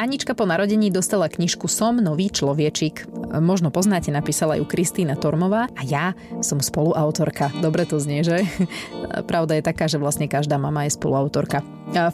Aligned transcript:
Anička 0.00 0.32
po 0.32 0.48
narodení 0.48 0.88
dostala 0.88 1.28
knižku 1.28 1.68
Som 1.68 2.00
nový 2.00 2.32
človečik. 2.32 3.04
Možno 3.36 3.68
poznáte, 3.68 4.08
napísala 4.08 4.56
ju 4.56 4.64
Kristýna 4.64 5.12
Tormová 5.12 5.68
a 5.76 5.80
ja 5.84 6.16
som 6.40 6.56
spoluautorka. 6.56 7.52
Dobre 7.60 7.84
to 7.84 8.00
znie, 8.00 8.24
že? 8.24 8.48
Pravda 9.30 9.60
je 9.60 9.68
taká, 9.68 9.92
že 9.92 10.00
vlastne 10.00 10.24
každá 10.24 10.56
mama 10.56 10.88
je 10.88 10.96
spoluautorka. 10.96 11.60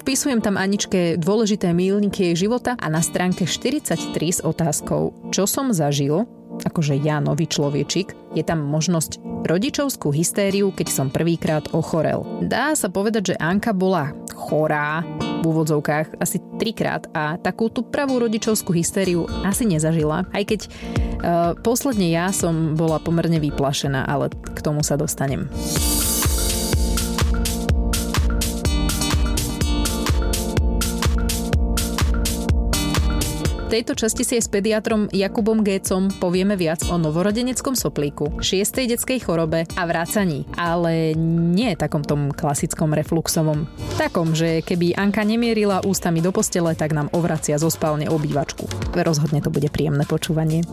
Vpisujem 0.03 0.43
tam 0.43 0.59
Aničke 0.59 1.15
dôležité 1.15 1.71
mílniky 1.71 2.35
jej 2.35 2.51
života 2.51 2.75
a 2.75 2.91
na 2.91 2.99
stránke 2.99 3.47
43 3.47 3.95
s 4.11 4.41
otázkou 4.43 5.31
Čo 5.31 5.47
som 5.47 5.71
zažil, 5.71 6.27
akože 6.67 6.99
ja, 6.99 7.23
nový 7.23 7.47
človečik, 7.47 8.19
je 8.35 8.43
tam 8.43 8.67
možnosť 8.67 9.23
rodičovskú 9.47 10.11
hystériu, 10.11 10.75
keď 10.75 10.89
som 10.91 11.07
prvýkrát 11.07 11.71
ochorel. 11.71 12.27
Dá 12.43 12.75
sa 12.75 12.91
povedať, 12.91 13.31
že 13.31 13.39
Anka 13.39 13.71
bola 13.71 14.11
chorá. 14.37 15.01
V 15.41 15.45
úvodzovkách 15.49 16.21
asi 16.21 16.39
trikrát. 16.61 17.09
A 17.17 17.41
takú 17.41 17.73
tú 17.73 17.81
pravú 17.81 18.21
rodičovskú 18.21 18.77
hystériu 18.77 19.25
asi 19.43 19.65
nezažila, 19.65 20.29
aj 20.37 20.43
keď 20.45 20.61
uh, 20.67 20.71
posledne 21.65 22.13
ja 22.13 22.29
som 22.31 22.77
bola 22.77 23.01
pomerne 23.01 23.41
vyplašená, 23.41 24.05
ale 24.05 24.29
k 24.31 24.59
tomu 24.61 24.85
sa 24.85 25.01
dostanem. 25.01 25.49
Tejto 33.77 33.93
časti 33.93 34.25
si 34.25 34.41
aj 34.41 34.49
s 34.49 34.49
pediatrom 34.49 35.13
Jakubom 35.13 35.61
Gécom 35.61 36.09
povieme 36.17 36.57
viac 36.57 36.81
o 36.89 36.97
novorodeneckom 36.97 37.77
soplíku, 37.77 38.41
šiestej 38.41 38.89
detskej 38.89 39.21
chorobe 39.21 39.69
a 39.77 39.85
vrácaní, 39.85 40.49
ale 40.57 41.13
nie 41.53 41.77
takom 41.77 42.01
tom 42.01 42.33
klasickom 42.33 42.97
refluxovom. 42.97 43.69
Takom, 44.01 44.33
že 44.33 44.65
keby 44.65 44.97
Anka 44.97 45.29
nemierila 45.29 45.85
ústami 45.85 46.25
do 46.25 46.33
postele, 46.33 46.73
tak 46.73 46.97
nám 46.97 47.13
ovracia 47.13 47.61
zo 47.61 47.69
spálne 47.69 48.09
obývačku. 48.09 48.65
Rozhodne 48.97 49.45
to 49.45 49.53
bude 49.53 49.69
príjemné 49.69 50.09
počúvanie. 50.09 50.65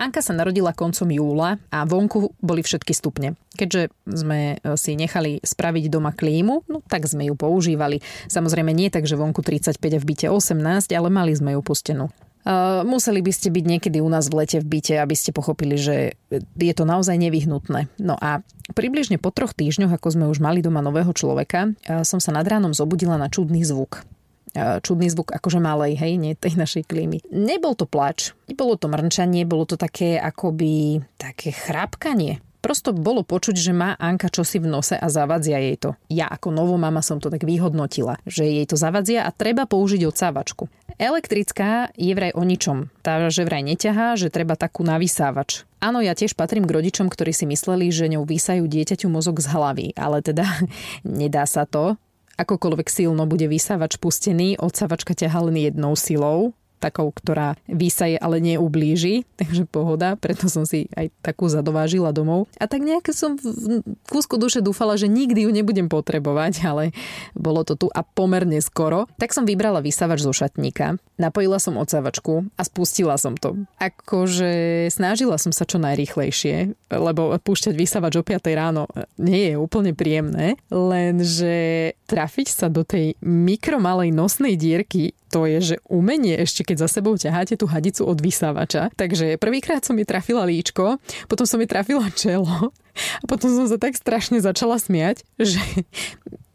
Anka 0.00 0.24
sa 0.24 0.32
narodila 0.32 0.72
koncom 0.72 1.12
júla 1.12 1.60
a 1.68 1.84
vonku 1.84 2.32
boli 2.40 2.64
všetky 2.64 2.96
stupne. 2.96 3.36
Keďže 3.52 3.92
sme 4.08 4.56
e, 4.56 4.80
si 4.80 4.96
nechali 4.96 5.44
spraviť 5.44 5.92
doma 5.92 6.16
klímu, 6.16 6.64
no 6.72 6.80
tak 6.88 7.04
sme 7.04 7.28
ju 7.28 7.36
používali. 7.36 8.00
Samozrejme 8.32 8.72
nie 8.72 8.88
tak, 8.88 9.04
že 9.04 9.20
vonku 9.20 9.44
35 9.44 9.76
a 9.76 9.98
v 10.00 10.04
byte 10.08 10.26
18, 10.32 10.96
ale 10.96 11.08
mali 11.12 11.36
sme 11.36 11.52
ju 11.52 11.60
pustenú. 11.60 12.08
Uh, 12.40 12.80
museli 12.88 13.20
by 13.20 13.36
ste 13.36 13.52
byť 13.52 13.64
niekedy 13.68 14.00
u 14.00 14.08
nás 14.08 14.32
v 14.32 14.40
lete 14.40 14.64
v 14.64 14.80
byte, 14.80 14.96
aby 14.96 15.12
ste 15.12 15.28
pochopili, 15.28 15.76
že 15.76 16.16
je 16.56 16.72
to 16.72 16.88
naozaj 16.88 17.20
nevyhnutné. 17.20 17.92
No 18.00 18.16
a 18.16 18.40
približne 18.72 19.20
po 19.20 19.28
troch 19.28 19.52
týždňoch, 19.52 19.92
ako 19.92 20.08
sme 20.08 20.24
už 20.24 20.40
mali 20.40 20.64
doma 20.64 20.80
nového 20.80 21.12
človeka, 21.12 21.76
uh, 21.76 22.00
som 22.00 22.16
sa 22.16 22.32
nad 22.32 22.48
ránom 22.48 22.72
zobudila 22.72 23.20
na 23.20 23.28
čudný 23.28 23.60
zvuk 23.60 24.08
čudný 24.56 25.06
zvuk 25.10 25.30
akože 25.30 25.62
malej, 25.62 25.94
hej, 25.98 26.18
nie 26.18 26.34
tej 26.34 26.58
našej 26.58 26.86
klímy. 26.86 27.22
Nebol 27.30 27.78
to 27.78 27.86
plač, 27.86 28.34
nebolo 28.50 28.74
to 28.74 28.90
mrnčanie, 28.90 29.46
bolo 29.46 29.66
to 29.66 29.78
také 29.78 30.18
akoby 30.18 31.02
také 31.18 31.54
chrápkanie. 31.54 32.42
Prosto 32.60 32.92
bolo 32.92 33.24
počuť, 33.24 33.56
že 33.56 33.72
má 33.72 33.96
Anka 33.96 34.28
čosi 34.28 34.60
v 34.60 34.68
nose 34.68 34.92
a 34.92 35.08
zavadzia 35.08 35.56
jej 35.56 35.80
to. 35.80 35.96
Ja 36.12 36.28
ako 36.28 36.52
novomama 36.52 37.00
som 37.00 37.16
to 37.16 37.32
tak 37.32 37.48
vyhodnotila, 37.48 38.20
že 38.28 38.44
jej 38.44 38.68
to 38.68 38.76
zavadzia 38.76 39.24
a 39.24 39.32
treba 39.32 39.64
použiť 39.64 40.04
odsávačku. 40.04 40.68
Elektrická 41.00 41.88
je 41.96 42.12
vraj 42.12 42.36
o 42.36 42.44
ničom. 42.44 42.92
Tá, 43.00 43.32
že 43.32 43.48
vraj 43.48 43.64
neťahá, 43.64 44.20
že 44.20 44.28
treba 44.28 44.60
takú 44.60 44.84
navysávač. 44.84 45.64
Áno, 45.80 46.04
ja 46.04 46.12
tiež 46.12 46.36
patrím 46.36 46.68
k 46.68 46.76
rodičom, 46.76 47.08
ktorí 47.08 47.32
si 47.32 47.48
mysleli, 47.48 47.88
že 47.88 48.12
ňou 48.12 48.28
vysajú 48.28 48.68
dieťaťu 48.68 49.08
mozog 49.08 49.40
z 49.40 49.48
hlavy, 49.48 49.86
ale 49.96 50.20
teda 50.20 50.44
nedá 51.08 51.48
sa 51.48 51.64
to 51.64 51.96
akokoľvek 52.40 52.88
silno 52.88 53.28
bude 53.28 53.44
vysávač 53.46 54.00
pustený, 54.00 54.56
odsávačka 54.56 55.12
ťaha 55.12 55.52
len 55.52 55.56
jednou 55.60 55.92
silou, 55.92 56.56
takou, 56.80 57.12
ktorá 57.12 57.60
výsaje, 57.68 58.16
ale 58.16 58.40
neublíži, 58.40 59.28
takže 59.40 59.68
pohoda, 59.68 60.16
preto 60.16 60.48
som 60.48 60.64
si 60.64 60.88
aj 60.96 61.12
takú 61.20 61.46
zadovážila 61.46 62.10
domov. 62.10 62.48
A 62.56 62.64
tak 62.64 62.80
nejak 62.80 63.12
som 63.12 63.36
v 63.36 63.84
kúsku 64.08 64.40
duše 64.40 64.64
dúfala, 64.64 64.96
že 64.96 65.06
nikdy 65.06 65.44
ju 65.44 65.50
nebudem 65.52 65.86
potrebovať, 65.92 66.52
ale 66.70 66.96
bolo 67.36 67.62
to 67.62 67.76
tu 67.76 67.86
a 67.92 68.00
pomerne 68.00 68.58
skoro. 68.64 69.04
Tak 69.20 69.36
som 69.36 69.44
vybrala 69.44 69.84
vysávač 69.84 70.24
zo 70.24 70.32
šatníka, 70.32 70.96
napojila 71.20 71.60
som 71.60 71.76
odsávačku 71.76 72.48
a 72.56 72.62
spustila 72.64 73.20
som 73.20 73.36
to. 73.36 73.60
Akože 73.76 74.88
snažila 74.88 75.36
som 75.36 75.52
sa 75.52 75.68
čo 75.68 75.76
najrýchlejšie, 75.76 76.72
lebo 76.88 77.36
púšťať 77.36 77.74
vysávač 77.76 78.16
o 78.16 78.24
5 78.24 78.40
ráno 78.56 78.88
nie 79.20 79.52
je 79.52 79.54
úplne 79.60 79.92
príjemné, 79.92 80.56
lenže 80.72 81.92
trafiť 82.08 82.48
sa 82.48 82.66
do 82.72 82.86
tej 82.86 83.18
mikromalej 83.20 84.14
nosnej 84.14 84.56
dierky 84.56 85.12
to 85.30 85.46
je, 85.46 85.58
že 85.62 85.76
umenie 85.86 86.34
ešte, 86.42 86.66
keď 86.70 86.86
za 86.86 87.02
sebou 87.02 87.18
ťaháte 87.18 87.58
tú 87.58 87.66
hadicu 87.66 88.06
od 88.06 88.22
vysávača. 88.22 88.94
Takže 88.94 89.42
prvýkrát 89.42 89.82
som 89.82 89.98
mi 89.98 90.06
trafila 90.06 90.46
líčko, 90.46 91.02
potom 91.26 91.42
som 91.42 91.58
mi 91.58 91.66
trafila 91.66 92.06
čelo 92.14 92.70
a 93.18 93.24
potom 93.26 93.50
som 93.50 93.66
sa 93.66 93.74
tak 93.74 93.98
strašne 93.98 94.38
začala 94.38 94.78
smiať, 94.78 95.26
že 95.34 95.58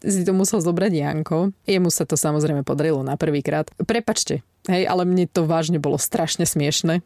si 0.00 0.24
to 0.24 0.32
musel 0.32 0.64
zobrať 0.64 0.92
Janko. 0.96 1.52
Jemu 1.68 1.92
sa 1.92 2.08
to 2.08 2.16
samozrejme 2.16 2.64
podarilo 2.64 3.04
na 3.04 3.20
prvýkrát. 3.20 3.68
Prepačte, 3.76 4.40
hej, 4.72 4.88
ale 4.88 5.04
mne 5.04 5.28
to 5.28 5.44
vážne 5.44 5.76
bolo 5.76 6.00
strašne 6.00 6.48
smiešne. 6.48 7.04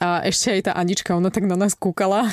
A 0.00 0.24
ešte 0.24 0.56
aj 0.56 0.60
tá 0.68 0.72
Anička, 0.80 1.12
ona 1.12 1.28
tak 1.28 1.44
na 1.44 1.60
nás 1.60 1.76
kúkala 1.76 2.32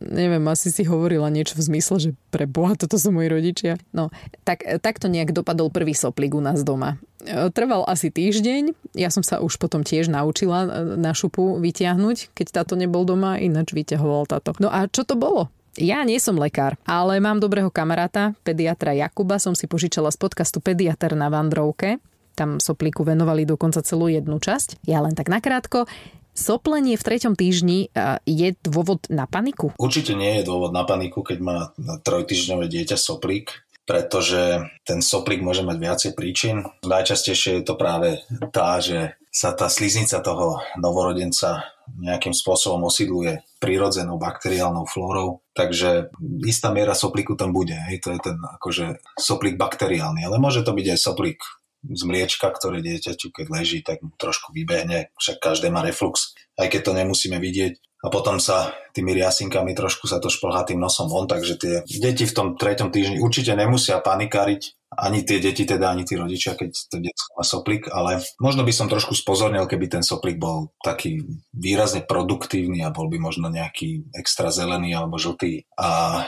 neviem, 0.00 0.42
asi 0.48 0.72
si 0.72 0.82
hovorila 0.88 1.28
niečo 1.28 1.54
v 1.54 1.66
zmysle, 1.70 1.96
že 2.00 2.10
pre 2.32 2.48
Boha, 2.48 2.74
toto 2.74 2.96
sú 2.96 3.12
moji 3.12 3.28
rodičia. 3.28 3.72
No, 3.92 4.08
tak, 4.42 4.64
takto 4.80 5.06
nejak 5.06 5.36
dopadol 5.36 5.68
prvý 5.68 5.92
soplík 5.92 6.32
u 6.32 6.42
nás 6.42 6.64
doma. 6.64 6.96
E, 7.22 7.52
trval 7.52 7.84
asi 7.84 8.08
týždeň, 8.08 8.96
ja 8.96 9.12
som 9.12 9.20
sa 9.20 9.44
už 9.44 9.60
potom 9.60 9.84
tiež 9.84 10.08
naučila 10.08 10.64
e, 10.64 10.68
na 10.96 11.12
šupu 11.12 11.60
vytiahnuť, 11.60 12.32
keď 12.32 12.46
táto 12.64 12.74
nebol 12.80 13.04
doma, 13.04 13.36
ináč 13.36 13.76
vyťahoval 13.76 14.24
táto. 14.24 14.56
No 14.58 14.72
a 14.72 14.88
čo 14.88 15.04
to 15.04 15.14
bolo? 15.14 15.52
Ja 15.78 16.02
nie 16.02 16.18
som 16.18 16.34
lekár, 16.34 16.74
ale 16.82 17.22
mám 17.22 17.38
dobrého 17.38 17.70
kamaráta, 17.70 18.34
pediatra 18.42 18.90
Jakuba, 18.90 19.38
som 19.38 19.54
si 19.54 19.70
požičala 19.70 20.10
z 20.10 20.18
podcastu 20.18 20.58
Pediatr 20.58 21.14
na 21.14 21.30
Vandrovke. 21.30 22.02
Tam 22.34 22.58
soplíku 22.58 23.06
venovali 23.06 23.46
dokonca 23.46 23.84
celú 23.84 24.10
jednu 24.10 24.42
časť. 24.42 24.82
Ja 24.88 24.98
len 25.04 25.14
tak 25.14 25.30
nakrátko. 25.30 25.86
Soplenie 26.32 26.96
v 26.96 27.06
treťom 27.06 27.34
týždni 27.36 27.90
je 28.24 28.48
dôvod 28.64 29.04
na 29.10 29.26
paniku? 29.26 29.74
Určite 29.76 30.16
nie 30.16 30.40
je 30.40 30.46
dôvod 30.46 30.70
na 30.70 30.86
paniku, 30.86 31.20
keď 31.26 31.38
má 31.42 31.58
trojtýždňové 32.06 32.66
dieťa 32.70 32.96
soplík 32.96 33.70
pretože 33.90 34.70
ten 34.86 35.02
soplík 35.02 35.42
môže 35.42 35.66
mať 35.66 35.76
viacej 35.82 36.10
príčin. 36.14 36.62
Najčastejšie 36.86 37.58
je 37.58 37.64
to 37.66 37.74
práve 37.74 38.22
tá, 38.54 38.78
že 38.78 39.18
sa 39.34 39.50
tá 39.50 39.66
sliznica 39.66 40.22
toho 40.22 40.62
novorodenca 40.78 41.66
nejakým 41.98 42.30
spôsobom 42.30 42.86
osídluje 42.86 43.42
prírodzenou 43.58 44.14
bakteriálnou 44.14 44.86
flórou, 44.86 45.42
takže 45.58 46.14
istá 46.46 46.70
miera 46.70 46.94
soplíku 46.94 47.34
tam 47.34 47.50
bude. 47.50 47.74
Hej, 47.90 48.06
to 48.06 48.14
je 48.14 48.20
ten 48.22 48.38
akože 48.38 49.02
soplík 49.18 49.58
bakteriálny, 49.58 50.22
ale 50.22 50.38
môže 50.38 50.62
to 50.62 50.70
byť 50.70 50.86
aj 50.94 50.98
soplík 50.98 51.42
z 51.84 52.02
mliečka, 52.04 52.48
ktoré 52.52 52.84
dieťaťu, 52.84 53.32
keď 53.32 53.46
leží, 53.48 53.80
tak 53.80 54.04
mu 54.04 54.12
trošku 54.16 54.52
vybehne, 54.52 55.12
však 55.16 55.40
každé 55.40 55.72
má 55.72 55.80
reflux, 55.80 56.36
aj 56.60 56.68
keď 56.68 56.80
to 56.84 56.92
nemusíme 56.96 57.38
vidieť. 57.40 57.80
A 58.00 58.08
potom 58.08 58.40
sa 58.40 58.72
tými 58.96 59.12
riasinkami 59.12 59.76
trošku 59.76 60.08
sa 60.08 60.24
to 60.24 60.32
šplhá 60.32 60.64
tým 60.64 60.80
nosom 60.80 61.12
von, 61.12 61.28
takže 61.28 61.60
tie 61.60 61.74
deti 61.84 62.24
v 62.24 62.32
tom 62.32 62.48
treťom 62.56 62.88
týždni 62.88 63.20
určite 63.20 63.52
nemusia 63.52 64.00
panikáriť, 64.00 64.79
ani 64.90 65.22
tie 65.22 65.38
deti, 65.38 65.62
teda 65.62 65.94
ani 65.94 66.02
tí 66.02 66.18
rodičia, 66.18 66.58
keď 66.58 66.70
to 66.90 66.96
detsko 66.98 67.30
má 67.38 67.44
soplík, 67.46 67.86
ale 67.94 68.18
možno 68.42 68.66
by 68.66 68.72
som 68.74 68.90
trošku 68.90 69.14
spozornil, 69.14 69.70
keby 69.70 69.86
ten 69.86 70.02
soplík 70.02 70.42
bol 70.42 70.74
taký 70.82 71.22
výrazne 71.54 72.02
produktívny 72.02 72.82
a 72.82 72.90
bol 72.90 73.06
by 73.06 73.22
možno 73.22 73.46
nejaký 73.54 74.10
extra 74.18 74.50
zelený 74.50 74.90
alebo 74.98 75.14
žltý. 75.14 75.62
A 75.78 76.20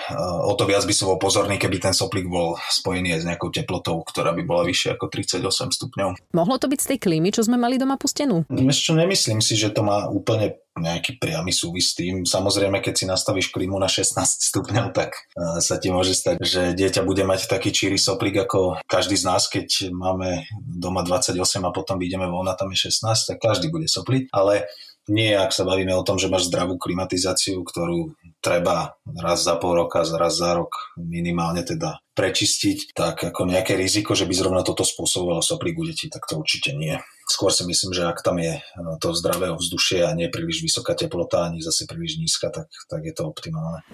o 0.46 0.54
to 0.54 0.70
viac 0.70 0.86
by 0.86 0.94
som 0.94 1.10
bol 1.10 1.18
pozorný, 1.18 1.58
keby 1.58 1.82
ten 1.82 1.94
soplík 1.94 2.30
bol 2.30 2.54
spojený 2.70 3.18
aj 3.18 3.20
s 3.26 3.28
nejakou 3.28 3.50
teplotou, 3.50 3.98
ktorá 4.06 4.30
by 4.30 4.46
bola 4.46 4.62
vyššia 4.62 4.94
ako 4.94 5.10
38 5.10 5.42
stupňov. 5.74 6.08
Mohlo 6.30 6.56
to 6.62 6.70
byť 6.70 6.80
z 6.80 6.88
tej 6.94 6.98
klímy, 7.02 7.34
čo 7.34 7.42
sme 7.42 7.58
mali 7.58 7.82
doma 7.82 7.98
pustenú? 7.98 8.46
Ešte 8.46 8.94
nemyslím 8.94 9.42
si, 9.42 9.58
že 9.58 9.74
to 9.74 9.82
má 9.82 10.06
úplne 10.06 10.62
nejaký 10.72 11.20
priamy 11.20 11.52
súvis 11.52 11.92
s 11.92 12.00
tým. 12.00 12.24
Samozrejme, 12.24 12.80
keď 12.80 12.94
si 12.96 13.04
nastavíš 13.04 13.52
klímu 13.52 13.76
na 13.76 13.86
16 13.86 14.16
stupňov, 14.52 14.96
tak 14.96 15.28
sa 15.60 15.76
ti 15.76 15.92
môže 15.92 16.16
stať, 16.16 16.40
že 16.40 16.72
dieťa 16.72 17.04
bude 17.04 17.22
mať 17.28 17.44
taký 17.46 17.70
číry 17.70 18.00
soplík 18.00 18.48
ako 18.48 18.80
každý 18.88 19.20
z 19.20 19.24
nás, 19.28 19.46
keď 19.52 19.92
máme 19.92 20.48
doma 20.56 21.04
28 21.04 21.36
a 21.62 21.70
potom 21.76 22.00
vyjdeme 22.00 22.24
von 22.26 22.48
a 22.48 22.56
tam 22.56 22.72
je 22.72 22.88
16, 22.88 23.04
tak 23.04 23.36
každý 23.36 23.68
bude 23.68 23.84
sopliť, 23.84 24.32
ale 24.32 24.66
nie, 25.10 25.34
ak 25.34 25.50
sa 25.50 25.66
bavíme 25.66 25.90
o 25.98 26.06
tom, 26.06 26.14
že 26.14 26.30
máš 26.30 26.46
zdravú 26.46 26.78
klimatizáciu, 26.78 27.66
ktorú 27.66 28.14
treba 28.38 28.94
raz 29.18 29.42
za 29.42 29.58
pol 29.58 29.74
roka, 29.74 29.98
raz 30.14 30.38
za 30.38 30.54
rok 30.54 30.94
minimálne 30.94 31.66
teda 31.66 31.98
prečistiť, 32.14 32.94
tak 32.94 33.34
ako 33.34 33.50
nejaké 33.50 33.74
riziko, 33.74 34.14
že 34.14 34.30
by 34.30 34.34
zrovna 34.36 34.62
toto 34.62 34.86
spôsobovalo 34.86 35.42
soplík 35.42 35.74
u 35.74 35.90
detí, 35.90 36.06
tak 36.06 36.22
to 36.30 36.38
určite 36.38 36.70
nie. 36.78 37.02
Skôr 37.30 37.54
si 37.54 37.62
myslím, 37.62 37.94
že 37.94 38.02
ak 38.02 38.18
tam 38.22 38.42
je 38.42 38.58
to 38.98 39.14
zdravé 39.14 39.54
ovzdušie 39.54 40.02
a 40.02 40.10
nie 40.14 40.26
príliš 40.26 40.66
vysoká 40.66 40.98
teplota, 40.98 41.46
ani 41.46 41.62
zase 41.62 41.86
príliš 41.86 42.18
nízka, 42.18 42.50
tak, 42.50 42.66
tak 42.90 43.00
je 43.06 43.14
to 43.14 43.26
optimálne. 43.26 43.86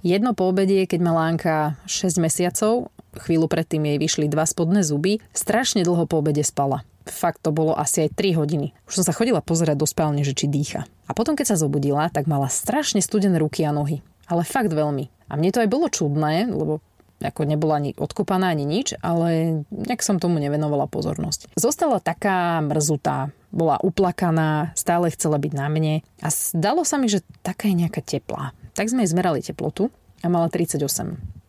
Jedno 0.00 0.32
po 0.32 0.48
obede, 0.48 0.88
keď 0.88 1.00
mala 1.04 1.28
Anka 1.28 1.76
6 1.84 2.24
mesiacov, 2.24 2.88
chvíľu 3.20 3.52
predtým 3.52 3.84
jej 3.84 3.98
vyšli 4.00 4.26
dva 4.32 4.48
spodné 4.48 4.80
zuby, 4.80 5.20
strašne 5.36 5.84
dlho 5.84 6.08
po 6.08 6.24
obede 6.24 6.40
spala. 6.40 6.88
Fakt 7.04 7.44
to 7.44 7.52
bolo 7.52 7.76
asi 7.76 8.08
aj 8.08 8.16
3 8.16 8.40
hodiny. 8.40 8.72
Už 8.88 9.00
som 9.00 9.04
sa 9.04 9.12
chodila 9.12 9.44
pozerať 9.44 9.76
do 9.76 9.84
spálne, 9.84 10.24
že 10.24 10.32
či 10.32 10.48
dýcha. 10.48 10.88
A 11.04 11.12
potom, 11.12 11.36
keď 11.36 11.52
sa 11.52 11.60
zobudila, 11.60 12.08
tak 12.08 12.24
mala 12.24 12.48
strašne 12.48 13.04
studené 13.04 13.36
ruky 13.36 13.60
a 13.66 13.76
nohy. 13.76 14.00
Ale 14.24 14.46
fakt 14.46 14.72
veľmi. 14.72 15.10
A 15.28 15.36
mne 15.36 15.50
to 15.52 15.60
aj 15.60 15.68
bolo 15.68 15.86
čudné, 15.92 16.48
lebo 16.48 16.80
ako 17.20 17.44
nebola 17.44 17.76
ani 17.78 17.92
odkopaná, 17.94 18.50
ani 18.50 18.64
nič, 18.64 18.96
ale 19.04 19.62
nejak 19.68 20.00
som 20.00 20.16
tomu 20.16 20.40
nevenovala 20.40 20.88
pozornosť. 20.88 21.52
Zostala 21.54 22.00
taká 22.00 22.58
mrzutá, 22.64 23.30
bola 23.52 23.76
uplakaná, 23.80 24.72
stále 24.72 25.12
chcela 25.12 25.36
byť 25.36 25.52
na 25.52 25.66
mne 25.68 25.94
a 26.24 26.28
zdalo 26.32 26.82
sa 26.82 26.96
mi, 26.96 27.12
že 27.12 27.20
taká 27.44 27.68
je 27.68 27.76
nejaká 27.86 28.00
teplá. 28.00 28.56
Tak 28.72 28.88
sme 28.88 29.04
jej 29.04 29.12
zmerali 29.12 29.44
teplotu 29.44 29.92
a 30.24 30.26
mala 30.32 30.48
38. 30.48 30.80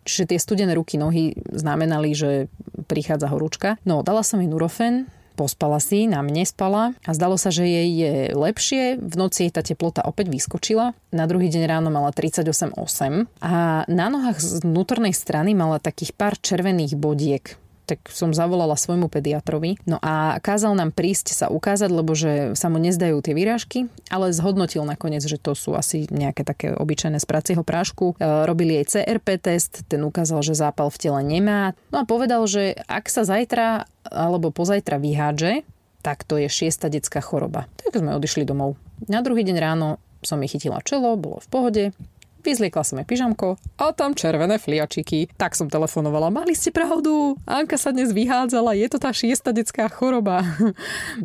Čiže 0.02 0.34
tie 0.34 0.40
studené 0.42 0.74
ruky, 0.74 0.98
nohy 0.98 1.38
znamenali, 1.54 2.18
že 2.18 2.50
prichádza 2.90 3.30
horúčka. 3.30 3.78
No, 3.86 4.02
dala 4.02 4.26
som 4.26 4.42
jej 4.42 4.50
Nurofen, 4.50 5.06
pospala 5.42 5.82
si, 5.82 6.06
na 6.06 6.22
mne 6.22 6.46
spala 6.46 6.94
a 7.02 7.12
zdalo 7.18 7.34
sa, 7.34 7.50
že 7.50 7.66
jej 7.66 7.90
je 7.90 8.14
lepšie. 8.38 9.02
V 9.02 9.16
noci 9.18 9.50
jej 9.50 9.52
tá 9.52 9.66
teplota 9.66 10.06
opäť 10.06 10.30
vyskočila. 10.30 10.94
Na 11.10 11.26
druhý 11.26 11.50
deň 11.50 11.66
ráno 11.66 11.90
mala 11.90 12.14
38,8 12.14 12.78
a 13.42 13.82
na 13.90 14.08
nohách 14.14 14.38
z 14.38 14.62
vnútornej 14.62 15.18
strany 15.18 15.58
mala 15.58 15.82
takých 15.82 16.14
pár 16.14 16.38
červených 16.38 16.94
bodiek 16.94 17.58
tak 17.92 18.08
som 18.08 18.32
zavolala 18.32 18.80
svojmu 18.80 19.12
pediatrovi. 19.12 19.76
No 19.84 20.00
a 20.00 20.40
kázal 20.40 20.80
nám 20.80 20.96
prísť 20.96 21.36
sa 21.36 21.52
ukázať, 21.52 21.92
lebo 21.92 22.16
že 22.16 22.56
sa 22.56 22.72
mu 22.72 22.80
nezdajú 22.80 23.20
tie 23.20 23.36
výražky, 23.36 23.92
ale 24.08 24.32
zhodnotil 24.32 24.88
nakoniec, 24.88 25.28
že 25.28 25.36
to 25.36 25.52
sú 25.52 25.76
asi 25.76 26.08
nejaké 26.08 26.48
také 26.48 26.72
obyčajné 26.72 27.20
z 27.20 27.28
pracieho 27.28 27.68
prášku. 27.68 28.16
E, 28.16 28.48
robili 28.48 28.80
jej 28.80 29.04
CRP 29.04 29.44
test, 29.44 29.84
ten 29.92 30.00
ukázal, 30.08 30.40
že 30.40 30.56
zápal 30.56 30.88
v 30.88 31.00
tele 31.04 31.20
nemá. 31.20 31.76
No 31.92 32.00
a 32.00 32.08
povedal, 32.08 32.48
že 32.48 32.80
ak 32.88 33.12
sa 33.12 33.28
zajtra 33.28 33.84
alebo 34.08 34.56
pozajtra 34.56 34.96
vyhádže, 34.96 35.68
tak 36.00 36.24
to 36.24 36.40
je 36.40 36.48
šiesta 36.48 36.88
detská 36.88 37.20
choroba. 37.20 37.68
Tak 37.84 38.00
sme 38.00 38.16
odišli 38.16 38.48
domov. 38.48 38.80
Na 39.12 39.20
druhý 39.20 39.44
deň 39.44 39.58
ráno 39.60 40.00
som 40.24 40.40
jej 40.40 40.56
chytila 40.56 40.80
čelo, 40.86 41.20
bolo 41.20 41.44
v 41.44 41.48
pohode, 41.50 41.84
Vyzliekla 42.42 42.82
som 42.82 42.98
jej 42.98 43.06
pyžamko 43.06 43.62
a 43.78 43.94
tam 43.94 44.18
červené 44.18 44.58
fliačiky. 44.58 45.30
Tak 45.38 45.54
som 45.54 45.70
telefonovala. 45.70 46.34
Mali 46.34 46.58
ste 46.58 46.74
pravdu, 46.74 47.38
Anka 47.46 47.78
sa 47.78 47.94
dnes 47.94 48.10
vyhádzala, 48.18 48.74
je 48.74 48.88
to 48.90 48.98
tá 48.98 49.14
šiesta 49.14 49.54
detská 49.54 49.90
choroba. 49.90 50.42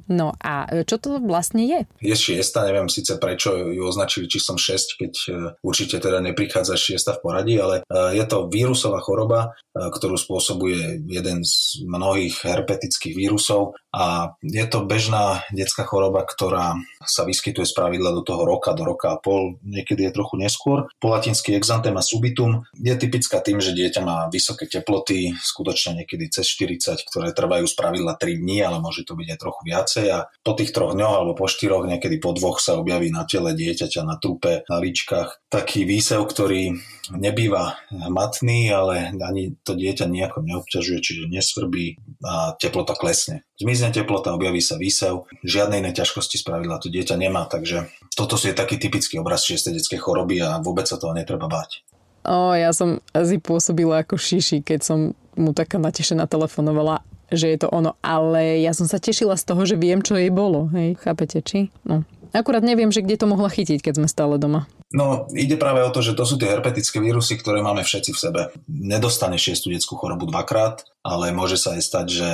No 0.07 0.33
a 0.39 0.69
čo 0.87 1.01
to 1.01 1.19
vlastne 1.19 1.67
je? 1.67 1.81
Je 2.01 2.15
šiesta, 2.15 2.69
neviem 2.69 2.87
síce 2.87 3.17
prečo 3.17 3.57
ju 3.57 3.83
označili, 3.85 4.29
či 4.29 4.39
som 4.39 4.61
6, 4.61 5.01
keď 5.01 5.13
e, 5.13 5.31
určite 5.65 5.99
teda 5.99 6.21
neprichádza 6.23 6.77
šiesta 6.79 7.17
v 7.17 7.23
poradí, 7.25 7.55
ale 7.59 7.83
e, 7.83 8.17
je 8.17 8.25
to 8.29 8.47
vírusová 8.53 9.01
choroba, 9.01 9.57
e, 9.73 9.89
ktorú 9.89 10.17
spôsobuje 10.21 11.05
jeden 11.09 11.43
z 11.43 11.85
mnohých 11.89 12.45
herpetických 12.45 13.15
vírusov 13.17 13.77
a 13.97 14.37
je 14.45 14.65
to 14.69 14.85
bežná 14.85 15.41
detská 15.53 15.89
choroba, 15.89 16.23
ktorá 16.29 16.77
sa 17.05 17.25
vyskytuje 17.25 17.65
z 17.65 17.75
pravidla 17.75 18.13
do 18.13 18.23
toho 18.23 18.45
roka, 18.45 18.77
do 18.77 18.85
roka 18.85 19.17
a 19.17 19.21
pol, 19.21 19.57
niekedy 19.65 20.09
je 20.09 20.17
trochu 20.17 20.37
neskôr 20.37 20.87
po 21.07 21.15
latinsky 21.15 21.55
exanthema 21.55 22.03
subitum. 22.03 22.67
Je 22.75 22.91
typická 22.99 23.39
tým, 23.39 23.63
že 23.63 23.71
dieťa 23.71 24.03
má 24.03 24.27
vysoké 24.27 24.67
teploty, 24.67 25.39
skutočne 25.39 26.03
niekedy 26.03 26.27
cez 26.35 26.51
40, 26.51 26.99
ktoré 27.07 27.31
trvajú 27.31 27.63
z 27.71 27.79
pravidla 27.79 28.19
3 28.19 28.43
dní, 28.43 28.59
ale 28.67 28.83
môže 28.83 29.07
to 29.07 29.15
byť 29.15 29.29
aj 29.31 29.39
trochu 29.39 29.61
viacej 29.71 30.07
a 30.11 30.27
po 30.43 30.59
tých 30.59 30.75
troch 30.75 30.99
dňoch 30.99 31.15
alebo 31.15 31.39
po 31.39 31.47
štyroch, 31.47 31.87
niekedy 31.87 32.19
po 32.19 32.35
dvoch 32.35 32.59
sa 32.59 32.75
objaví 32.75 33.15
na 33.15 33.23
tele 33.23 33.55
dieťaťa, 33.55 34.03
na 34.03 34.19
trupe, 34.19 34.67
na 34.67 34.83
líčkach 34.83 35.47
taký 35.47 35.87
výsev, 35.87 36.27
ktorý 36.27 36.75
nebýva 37.15 37.79
hmatný, 37.95 38.67
ale 38.75 39.15
ani 39.15 39.55
to 39.63 39.79
dieťa 39.79 40.11
nejako 40.11 40.43
neobťažuje, 40.43 40.99
čiže 40.99 41.31
nesvrbí 41.31 42.03
a 42.27 42.59
teplota 42.59 42.99
klesne. 42.99 43.47
Zmizne 43.57 43.89
teplota, 43.89 44.37
objaví 44.37 44.61
sa 44.61 44.77
výsev, 44.77 45.25
žiadnej 45.41 45.81
inej 45.81 46.05
ťažkosti 46.05 46.37
spravidla 46.37 46.77
to 46.77 46.93
dieťa 46.93 47.17
nemá, 47.17 47.49
takže 47.49 47.89
toto 48.13 48.37
je 48.37 48.53
taký 48.53 48.77
typický 48.77 49.17
obraz 49.17 49.49
šiestej 49.49 49.81
detskej 49.81 49.97
choroby 49.97 50.45
a 50.45 50.61
vôbec 50.61 50.85
sa 50.85 51.01
toho 51.01 51.17
netreba 51.17 51.49
báť. 51.49 51.81
O, 52.29 52.53
ja 52.53 52.77
som 52.77 53.01
asi 53.17 53.41
pôsobila 53.41 54.05
ako 54.05 54.21
šiši, 54.21 54.61
keď 54.61 54.81
som 54.85 54.99
mu 55.41 55.57
taká 55.57 55.81
natešená 55.81 56.29
telefonovala, 56.29 57.01
že 57.33 57.49
je 57.49 57.59
to 57.65 57.73
ono, 57.73 57.97
ale 58.05 58.61
ja 58.61 58.77
som 58.77 58.85
sa 58.85 59.01
tešila 59.01 59.41
z 59.41 59.45
toho, 59.49 59.63
že 59.65 59.81
viem, 59.81 60.05
čo 60.05 60.21
jej 60.21 60.29
bolo, 60.29 60.69
hej, 60.77 61.01
chápete, 61.01 61.41
či? 61.41 61.73
No. 61.89 62.05
Akurát 62.37 62.61
neviem, 62.61 62.93
že 62.93 63.01
kde 63.01 63.17
to 63.17 63.31
mohla 63.31 63.49
chytiť, 63.49 63.81
keď 63.81 64.05
sme 64.05 64.09
stále 64.11 64.37
doma. 64.37 64.69
No, 64.95 65.27
ide 65.35 65.59
práve 65.59 65.83
o 65.83 65.91
to, 65.91 65.99
že 65.99 66.15
to 66.15 66.23
sú 66.23 66.39
tie 66.39 66.47
herpetické 66.47 67.03
vírusy, 67.03 67.35
ktoré 67.35 67.59
máme 67.59 67.83
všetci 67.83 68.11
v 68.15 68.23
sebe. 68.23 68.41
Nedostane 68.71 69.35
šiestu 69.35 69.73
detskú 69.73 69.99
chorobu 69.99 70.31
dvakrát, 70.31 70.87
ale 71.07 71.31
môže 71.31 71.55
sa 71.55 71.79
aj 71.79 71.83
stať, 71.87 72.07
že 72.11 72.29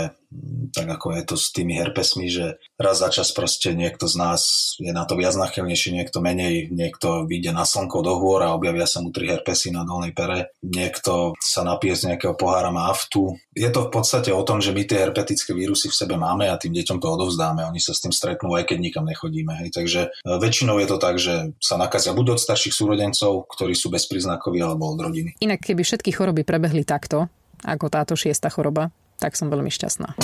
tak 0.72 0.88
ako 0.88 1.12
je 1.12 1.22
to 1.28 1.36
s 1.36 1.52
tými 1.52 1.76
herpesmi, 1.76 2.32
že 2.32 2.56
raz 2.80 3.04
za 3.04 3.12
čas 3.12 3.28
proste 3.36 3.76
niekto 3.76 4.08
z 4.08 4.16
nás 4.16 4.42
je 4.80 4.88
na 4.88 5.04
to 5.04 5.20
viac 5.20 5.36
nachylnejší, 5.36 5.92
niekto 5.92 6.24
menej, 6.24 6.72
niekto 6.72 7.28
vyjde 7.28 7.52
na 7.52 7.68
slnko 7.68 8.00
do 8.00 8.16
hôr 8.16 8.40
a 8.40 8.56
objavia 8.56 8.88
sa 8.88 9.04
mu 9.04 9.12
tri 9.12 9.28
herpesy 9.28 9.68
na 9.68 9.84
dolnej 9.84 10.16
pere, 10.16 10.56
niekto 10.64 11.36
sa 11.36 11.62
napije 11.62 11.94
z 11.94 12.02
nejakého 12.12 12.32
pohára 12.32 12.72
má 12.72 12.88
aftu. 12.88 13.36
Je 13.52 13.68
to 13.68 13.88
v 13.88 13.92
podstate 13.92 14.32
o 14.32 14.40
tom, 14.40 14.64
že 14.64 14.72
my 14.72 14.88
tie 14.88 15.04
herpetické 15.04 15.52
vírusy 15.52 15.92
v 15.92 15.98
sebe 15.98 16.16
máme 16.16 16.48
a 16.48 16.56
tým 16.56 16.72
deťom 16.72 16.96
to 16.96 17.08
odovzdáme, 17.12 17.68
oni 17.68 17.80
sa 17.82 17.92
s 17.92 18.00
tým 18.00 18.14
stretnú, 18.14 18.56
aj 18.56 18.72
keď 18.72 18.78
nikam 18.80 19.04
nechodíme. 19.04 19.52
Hej. 19.60 19.76
Takže 19.76 20.00
e, 20.08 20.08
väčšinou 20.24 20.80
je 20.80 20.88
to 20.88 20.96
tak, 20.96 21.20
že 21.20 21.52
sa 21.60 21.76
nakazia 21.76 22.16
buď 22.16 22.40
od 22.40 22.40
starších 22.40 22.72
súrodencov, 22.72 23.44
ktorí 23.52 23.76
sú 23.76 23.92
bezpríznakoví, 23.92 24.64
alebo 24.64 24.88
od 24.88 24.98
rodiny. 25.04 25.36
Inak 25.44 25.60
keby 25.60 25.84
všetky 25.84 26.16
choroby 26.16 26.48
prebehli 26.48 26.88
takto, 26.88 27.28
ako 27.66 27.86
táto 27.90 28.14
šiesta 28.18 28.50
choroba, 28.50 28.90
tak 29.18 29.38
som 29.38 29.50
veľmi 29.50 29.70
šťastná. 29.70 30.18